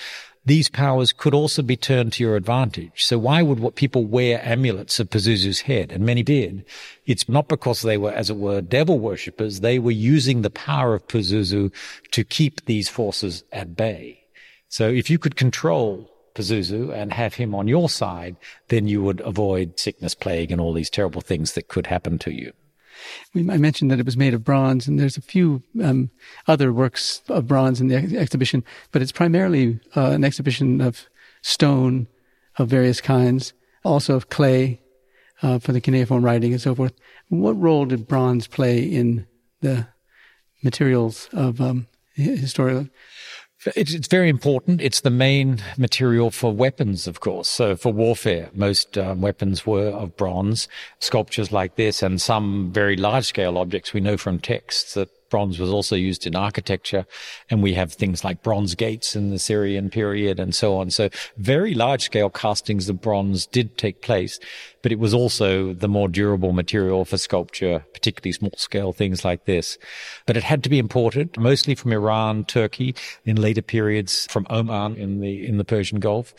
[0.46, 3.06] these powers could also be turned to your advantage.
[3.06, 5.92] So why would what people wear amulets of Pazuzu's head?
[5.92, 6.66] And many did.
[7.06, 9.62] It's not because they were, as it were, devil worshippers.
[9.62, 11.72] They were using the power of Pazuzu
[12.12, 14.20] to keep these forces at bay.
[14.68, 18.36] So if you could control Pazuzu and have him on your side,
[18.68, 22.32] then you would avoid sickness, plague, and all these terrible things that could happen to
[22.32, 22.52] you.
[23.36, 26.10] I mentioned that it was made of bronze, and there's a few um,
[26.48, 31.08] other works of bronze in the ex- exhibition, but it's primarily uh, an exhibition of
[31.42, 32.08] stone
[32.58, 34.80] of various kinds, also of clay
[35.42, 36.94] uh, for the cuneiform writing and so forth.
[37.30, 39.28] What role did bronze play in
[39.62, 39.88] the
[40.64, 42.88] materials of um, historical?
[43.76, 44.82] It's, it's, very important.
[44.82, 47.48] It's the main material for weapons, of course.
[47.48, 50.68] So for warfare, most um, weapons were of bronze.
[51.00, 55.58] Sculptures like this and some very large scale objects we know from texts that bronze
[55.58, 57.08] was also used in architecture.
[57.50, 60.92] And we have things like bronze gates in the Assyrian period and so on.
[60.92, 64.40] So very large scale castings of bronze did take place,
[64.84, 69.46] but it was also the more durable material for sculpture, particularly small scale things like
[69.46, 69.80] this.
[70.28, 72.94] But it had to be imported mostly from Iran, Turkey,
[73.26, 76.36] in later periods from Oman in the, in the Persian Gulf.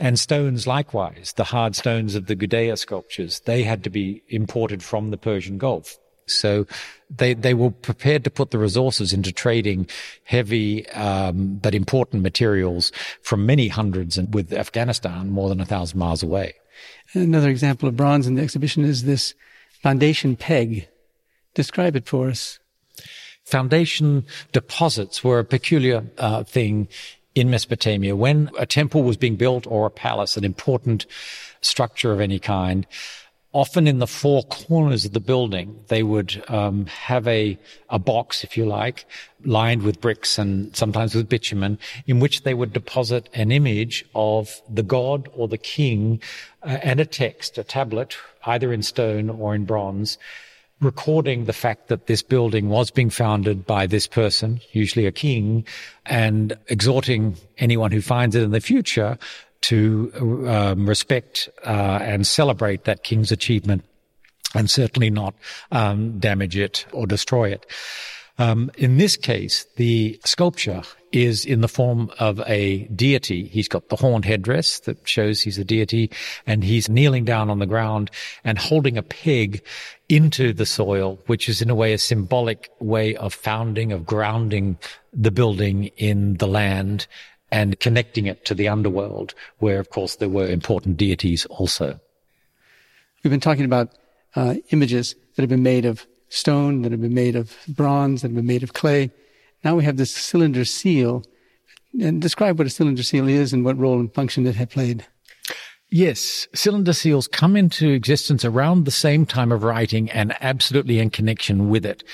[0.00, 4.82] And stones likewise, the hard stones of the Gudea sculptures, they had to be imported
[4.82, 5.98] from the Persian Gulf.
[6.34, 6.66] So
[7.10, 9.88] they they were prepared to put the resources into trading
[10.24, 15.98] heavy um, but important materials from many hundreds, and with Afghanistan more than a thousand
[15.98, 16.54] miles away.
[17.14, 19.34] Another example of bronze in the exhibition is this
[19.82, 20.88] foundation peg.
[21.54, 22.58] Describe it for us.
[23.44, 26.86] Foundation deposits were a peculiar uh, thing
[27.34, 28.14] in Mesopotamia.
[28.14, 31.06] When a temple was being built or a palace, an important
[31.62, 32.86] structure of any kind,
[33.52, 37.58] often in the four corners of the building, they would um, have a,
[37.88, 39.06] a box, if you like,
[39.44, 44.60] lined with bricks and sometimes with bitumen, in which they would deposit an image of
[44.68, 46.20] the god or the king
[46.62, 50.18] uh, and a text, a tablet, either in stone or in bronze,
[50.80, 55.64] recording the fact that this building was being founded by this person, usually a king,
[56.06, 59.18] and exhorting anyone who finds it in the future
[59.62, 63.84] to um, respect uh, and celebrate that king's achievement
[64.54, 65.34] and certainly not
[65.72, 67.66] um, damage it or destroy it.
[68.38, 73.48] Um, in this case, the sculpture is in the form of a deity.
[73.48, 76.10] He's got the horned headdress that shows he's a deity,
[76.46, 78.10] and he's kneeling down on the ground
[78.44, 79.62] and holding a peg
[80.08, 84.78] into the soil, which is in a way a symbolic way of founding, of grounding
[85.12, 87.08] the building in the land
[87.50, 91.98] and connecting it to the underworld, where, of course, there were important deities also.
[93.22, 93.90] We've been talking about
[94.36, 98.28] uh, images that have been made of stone, that have been made of bronze, that
[98.28, 99.10] have been made of clay.
[99.64, 101.24] Now we have this cylinder seal.
[102.00, 105.06] And describe what a cylinder seal is and what role and function it had played.
[105.90, 111.08] Yes, cylinder seals come into existence around the same time of writing and absolutely in
[111.08, 112.04] connection with it.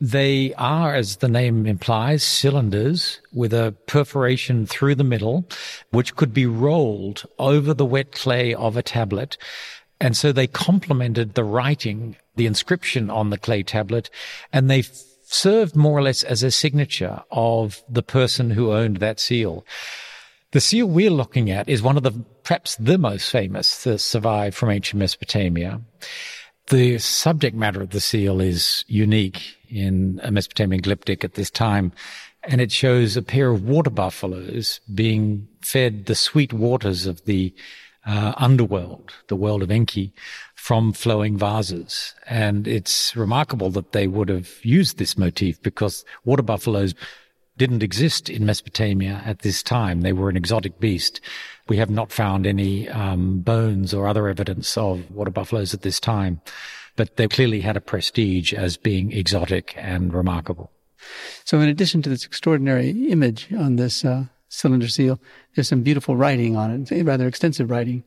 [0.00, 5.48] They are, as the name implies, cylinders with a perforation through the middle,
[5.90, 9.38] which could be rolled over the wet clay of a tablet.
[9.98, 14.10] And so they complemented the writing, the inscription on the clay tablet,
[14.52, 14.82] and they
[15.22, 19.64] served more or less as a signature of the person who owned that seal.
[20.52, 22.12] The seal we're looking at is one of the,
[22.44, 25.80] perhaps the most famous that survived from ancient Mesopotamia.
[26.68, 31.92] The subject matter of the seal is unique in a Mesopotamian glyptic at this time.
[32.42, 37.54] And it shows a pair of water buffaloes being fed the sweet waters of the
[38.04, 40.12] uh, underworld, the world of Enki,
[40.54, 42.14] from flowing vases.
[42.26, 46.94] And it's remarkable that they would have used this motif because water buffaloes
[47.56, 50.02] didn't exist in Mesopotamia at this time.
[50.02, 51.20] They were an exotic beast.
[51.68, 55.98] We have not found any um, bones or other evidence of water buffaloes at this
[55.98, 56.40] time
[56.96, 60.70] but they clearly had a prestige as being exotic and remarkable.
[61.44, 65.20] So, in addition to this extraordinary image on this uh, cylinder seal,
[65.54, 68.02] there's some beautiful writing on it, rather extensive writing.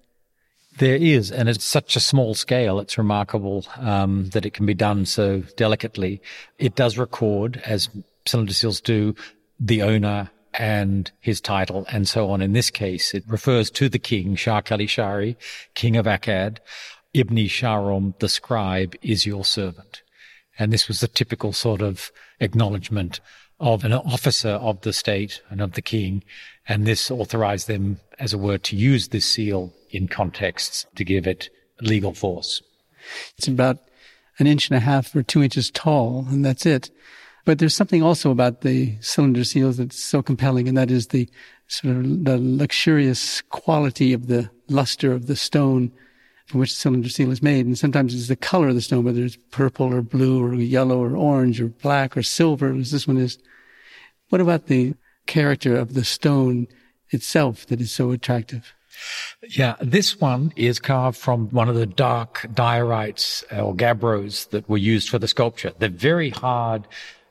[0.80, 2.80] There is, and it's such a small scale.
[2.80, 6.22] It's remarkable um, that it can be done so delicately.
[6.58, 7.90] It does record, as
[8.26, 9.16] cylinder seals do,
[9.60, 12.41] the owner and his title and so on.
[12.41, 15.36] In this case, it refers to the king, Shar-kali-sharri,
[15.76, 16.58] king of Akkad.
[17.15, 20.04] Ibni-sharrum, the scribe, is your servant.
[20.58, 23.19] And this was the typical sort of acknowledgement
[23.60, 26.24] of an officer of the state and of the king.
[26.67, 31.26] And this authorized them, as it were, to use this seal in contexts to give
[31.26, 31.50] it
[31.82, 32.62] legal force.
[33.38, 33.80] It's about
[34.38, 36.91] an inch and a half or two inches tall, and that's it.
[37.50, 41.28] But there's something also about the cylinder seals that's so compelling, and that is the
[41.66, 45.92] sort of the luxurious quality of the luster of the stone
[46.46, 47.66] from which the cylinder seal is made.
[47.66, 51.00] And sometimes it's the color of the stone, whether it's purple or blue or yellow
[51.00, 53.39] or orange or black or silver, as this one is.
[54.30, 54.93] What about the
[55.26, 56.68] character of the stone
[57.10, 58.76] itself that is so attractive?
[59.50, 64.78] Yeah, this one is carved from one of the dark diorites or gabbros that were
[64.78, 65.72] used for the sculpture.
[65.80, 66.88] They're very hard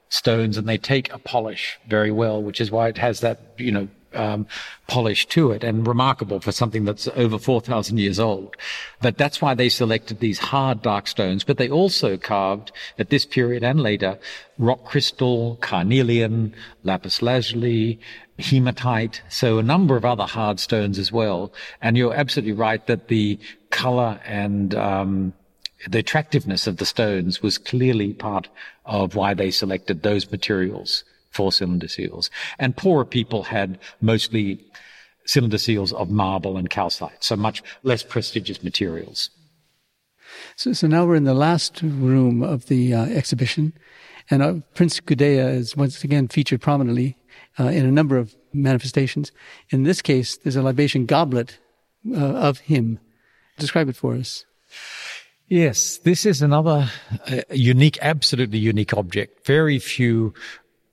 [0.08, 3.72] stones and they take a polish very well, which is why it has that, you
[3.72, 4.46] know, um,
[4.86, 8.56] polish to it and remarkable for something that's over 4,000 years old.
[9.00, 11.44] But that's why they selected these hard dark stones.
[11.44, 14.18] But they also carved at this period and later
[14.58, 16.54] rock crystal, carnelian,
[16.84, 18.00] lapis lazuli,
[18.38, 21.52] hematite, so a number of other hard stones as well.
[21.82, 23.38] And you're absolutely right that the
[23.70, 25.32] color and um,
[25.86, 28.48] the attractiveness of the stones was clearly part
[28.84, 32.30] of why they selected those materials for cylinder seals.
[32.58, 34.64] And poorer people had mostly
[35.24, 39.30] cylinder seals of marble and calcite, so much less prestigious materials.
[40.56, 43.72] So, so now we're in the last room of the uh, exhibition,
[44.30, 47.16] and uh, Prince Gudea is once again featured prominently
[47.58, 49.32] uh, in a number of manifestations.
[49.70, 51.58] In this case, there's a libation goblet
[52.10, 52.98] uh, of him.
[53.58, 54.44] Describe it for us.
[55.48, 56.90] Yes, this is another
[57.26, 59.46] uh, unique, absolutely unique object.
[59.46, 60.34] Very few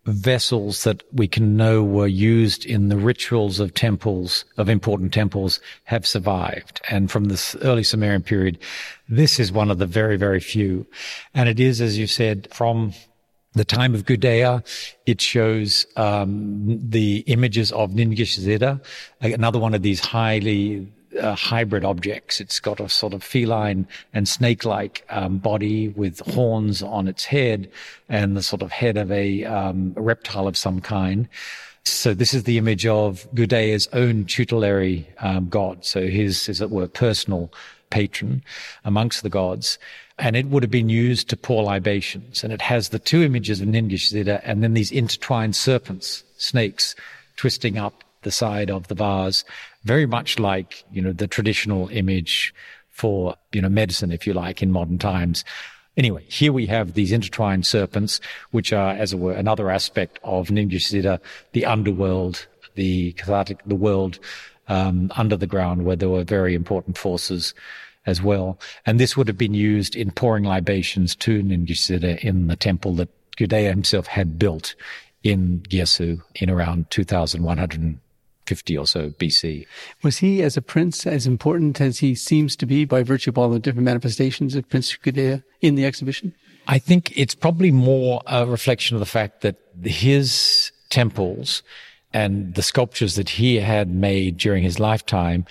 [0.05, 5.59] vessels that we can know were used in the rituals of temples, of important temples,
[5.83, 6.79] have survived.
[6.89, 8.57] And from this early Sumerian period,
[9.09, 10.87] this is one of the very, very few.
[11.33, 12.93] And it is, as you said, from
[13.53, 14.63] the time of Gudea,
[15.05, 18.81] it shows um, the images of Ningishzida,
[19.19, 20.87] another one of these highly
[21.21, 22.39] uh, hybrid objects.
[22.39, 27.69] It's got a sort of feline and snake-like um, body with horns on its head
[28.09, 31.27] and the sort of head of a, um, a reptile of some kind.
[31.83, 35.85] So this is the image of Gudea's own tutelary um, god.
[35.85, 37.51] So his, as it were, personal
[37.91, 38.43] patron
[38.83, 39.77] amongst the gods.
[40.17, 42.43] And it would have been used to pour libations.
[42.43, 46.95] And it has the two images of Ningishzida and then these intertwined serpents, snakes,
[47.35, 49.45] twisting up the side of the vase
[49.85, 52.53] very much like, you know, the traditional image
[52.89, 55.45] for, you know, medicine, if you like, in modern times.
[55.95, 58.19] Anyway, here we have these intertwined serpents,
[58.51, 61.21] which are, as it were, another aspect of Ningishzida,
[61.53, 64.19] the underworld, the chthonic, the world
[64.67, 67.53] um, under the ground, where there were very important forces
[68.05, 68.59] as well.
[68.85, 73.09] And this would have been used in pouring libations to Ningishzida in the temple that
[73.37, 74.75] Gudea himself had built
[75.23, 77.99] in Girsu in around 2100
[78.45, 79.65] 50 or so BC.
[80.03, 83.37] Was he, as a prince, as important as he seems to be by virtue of
[83.37, 86.33] all the different manifestations of Prince Gudea in the exhibition?
[86.67, 91.63] I think it's probably more a reflection of the fact that his temples
[92.13, 95.45] and the sculptures that he had made during his lifetime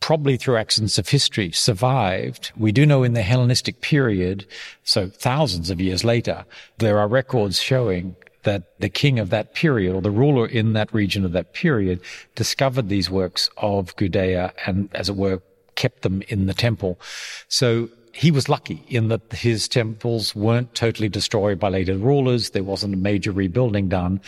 [0.00, 2.52] probably through accidents of history, survived.
[2.56, 4.46] We do know in the Hellenistic period,
[4.84, 6.44] so thousands of years later,
[6.78, 8.14] there are records showing
[8.44, 12.00] that the king of that period or the ruler in that region of that period
[12.34, 15.42] discovered these works of Gudea and, as it were,
[15.74, 16.98] kept them in the temple.
[17.48, 22.50] So he was lucky in that his temples weren't totally destroyed by later rulers.
[22.50, 24.20] There wasn't a major rebuilding done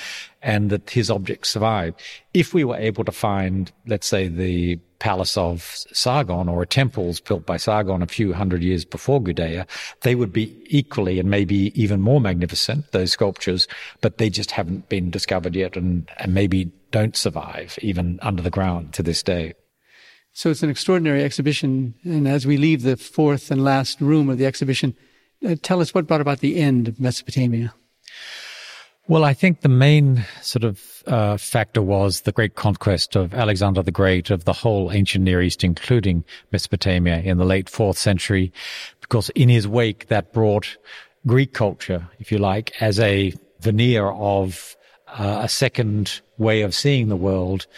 [0.43, 2.01] and that his objects survived.
[2.35, 7.47] If we were able to find, let's say, the palace of Sargon or temples built
[7.47, 9.67] by Sargon a few hundred years before Gudea,
[10.03, 13.69] they would be equally and maybe even more magnificent, those sculptures,
[14.01, 18.51] but they just haven't been discovered yet and, and maybe don't survive even under the
[18.51, 19.55] ground to this day.
[20.33, 21.95] So it's an extraordinary exhibition.
[22.05, 24.95] And as we leave the fourth and last room of the exhibition,
[25.47, 27.73] uh, tell us what brought about the end of Mesopotamia.
[29.09, 33.81] Well, I think the main sort of uh, factor was the great conquest of Alexander
[33.81, 38.53] the Great of the whole ancient Near East, including Mesopotamia in the late fourth century,
[39.01, 40.77] because in his wake that brought
[41.25, 44.77] Greek culture, if you like, as a veneer of
[45.07, 47.69] uh, a second way of seeing the world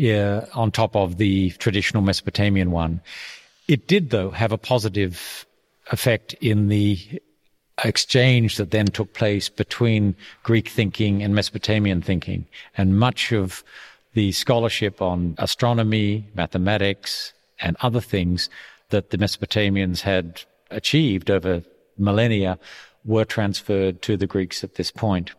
[0.00, 3.00] uh, on top of the traditional Mesopotamian one.
[3.66, 5.44] It did, though, have a positive
[5.90, 7.20] effect in the
[7.84, 12.46] exchange that then took place between Greek thinking and Mesopotamian thinking.
[12.76, 13.62] And much of
[14.14, 18.48] the scholarship on astronomy, mathematics, and other things
[18.90, 21.62] that the Mesopotamians had achieved over
[21.96, 22.58] millennia
[23.04, 25.32] were transferred to the Greeks at this point.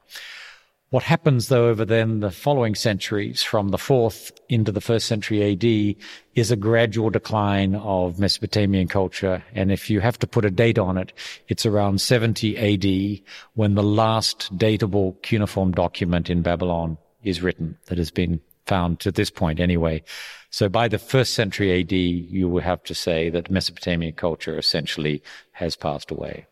[0.92, 5.52] What happens though over then the following centuries from the fourth into the first century
[5.52, 5.96] AD
[6.34, 9.44] is a gradual decline of Mesopotamian culture.
[9.54, 11.14] And if you have to put a date on it,
[11.48, 13.22] it's around 70 AD
[13.54, 19.12] when the last datable cuneiform document in Babylon is written that has been found to
[19.12, 20.02] this point anyway.
[20.50, 25.22] So by the first century AD, you will have to say that Mesopotamian culture essentially
[25.52, 26.48] has passed away.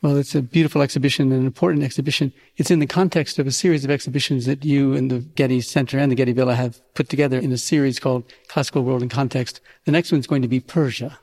[0.00, 2.32] Well, it's a beautiful exhibition, an important exhibition.
[2.56, 5.98] It's in the context of a series of exhibitions that you and the Getty Center
[5.98, 9.60] and the Getty Villa have put together in a series called Classical World in Context.
[9.86, 11.18] The next one's going to be Persia.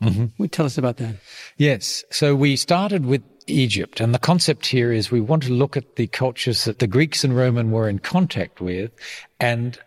[0.00, 0.46] Mm-hmm.
[0.46, 1.16] Tell us about that.
[1.56, 2.04] Yes.
[2.10, 4.00] So we started with Egypt.
[4.00, 7.24] And the concept here is we want to look at the cultures that the Greeks
[7.24, 8.92] and Roman were in contact with
[9.40, 9.78] and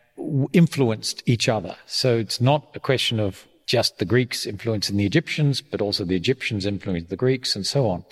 [0.52, 1.76] influenced each other.
[1.86, 6.16] So it's not a question of just the Greeks influencing the Egyptians, but also the
[6.16, 8.04] Egyptians influencing the Greeks and so on.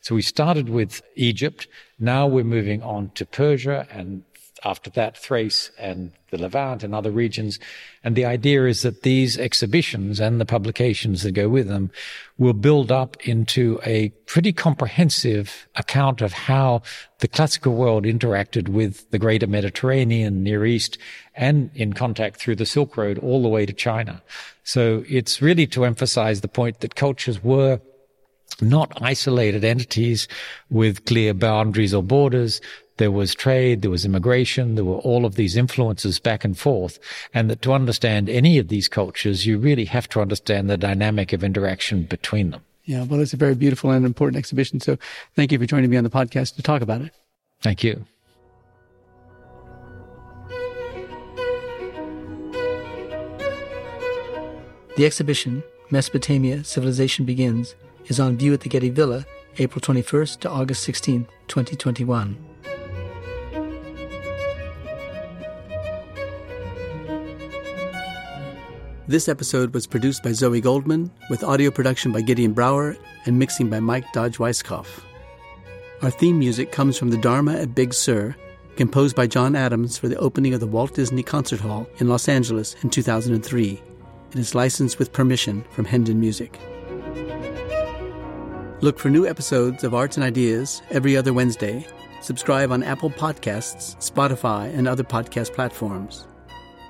[0.00, 1.66] So we started with Egypt.
[1.98, 4.24] Now we're moving on to Persia and
[4.64, 7.58] after that, Thrace and the Levant and other regions.
[8.02, 11.90] And the idea is that these exhibitions and the publications that go with them
[12.38, 16.82] will build up into a pretty comprehensive account of how
[17.20, 20.98] the classical world interacted with the greater Mediterranean, Near East,
[21.34, 24.22] and in contact through the Silk Road all the way to China.
[24.68, 27.80] So it's really to emphasize the point that cultures were
[28.60, 30.28] not isolated entities
[30.68, 32.60] with clear boundaries or borders,
[32.98, 36.98] there was trade, there was immigration, there were all of these influences back and forth.
[37.32, 41.32] And that to understand any of these cultures, you really have to understand the dynamic
[41.32, 42.60] of interaction between them.
[42.84, 44.80] Yeah, well, it's a very beautiful and important exhibition.
[44.80, 44.98] So
[45.34, 47.14] thank you for joining me on the podcast to talk about it.
[47.62, 48.04] Thank you.
[54.98, 57.76] The exhibition, Mesopotamia Civilization Begins,
[58.06, 59.24] is on view at the Getty Villa
[59.58, 62.36] April 21st to August 16, 2021.
[69.06, 73.70] This episode was produced by Zoe Goldman, with audio production by Gideon Brower and mixing
[73.70, 74.88] by Mike Dodge Weisskopf.
[76.02, 78.34] Our theme music comes from the Dharma at Big Sur,
[78.74, 82.28] composed by John Adams for the opening of the Walt Disney Concert Hall in Los
[82.28, 83.80] Angeles in 2003.
[84.30, 86.58] It is licensed with permission from Hendon Music.
[88.80, 91.86] Look for new episodes of Arts and Ideas every other Wednesday.
[92.20, 96.26] Subscribe on Apple Podcasts, Spotify, and other podcast platforms.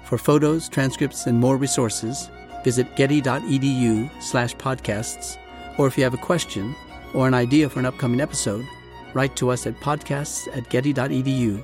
[0.05, 2.28] For photos, transcripts, and more resources,
[2.64, 5.39] visit getty.edu slash podcasts,
[5.78, 6.74] or if you have a question
[7.14, 8.66] or an idea for an upcoming episode,
[9.14, 11.62] write to us at podcasts at getty.edu.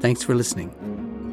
[0.00, 1.29] Thanks for listening.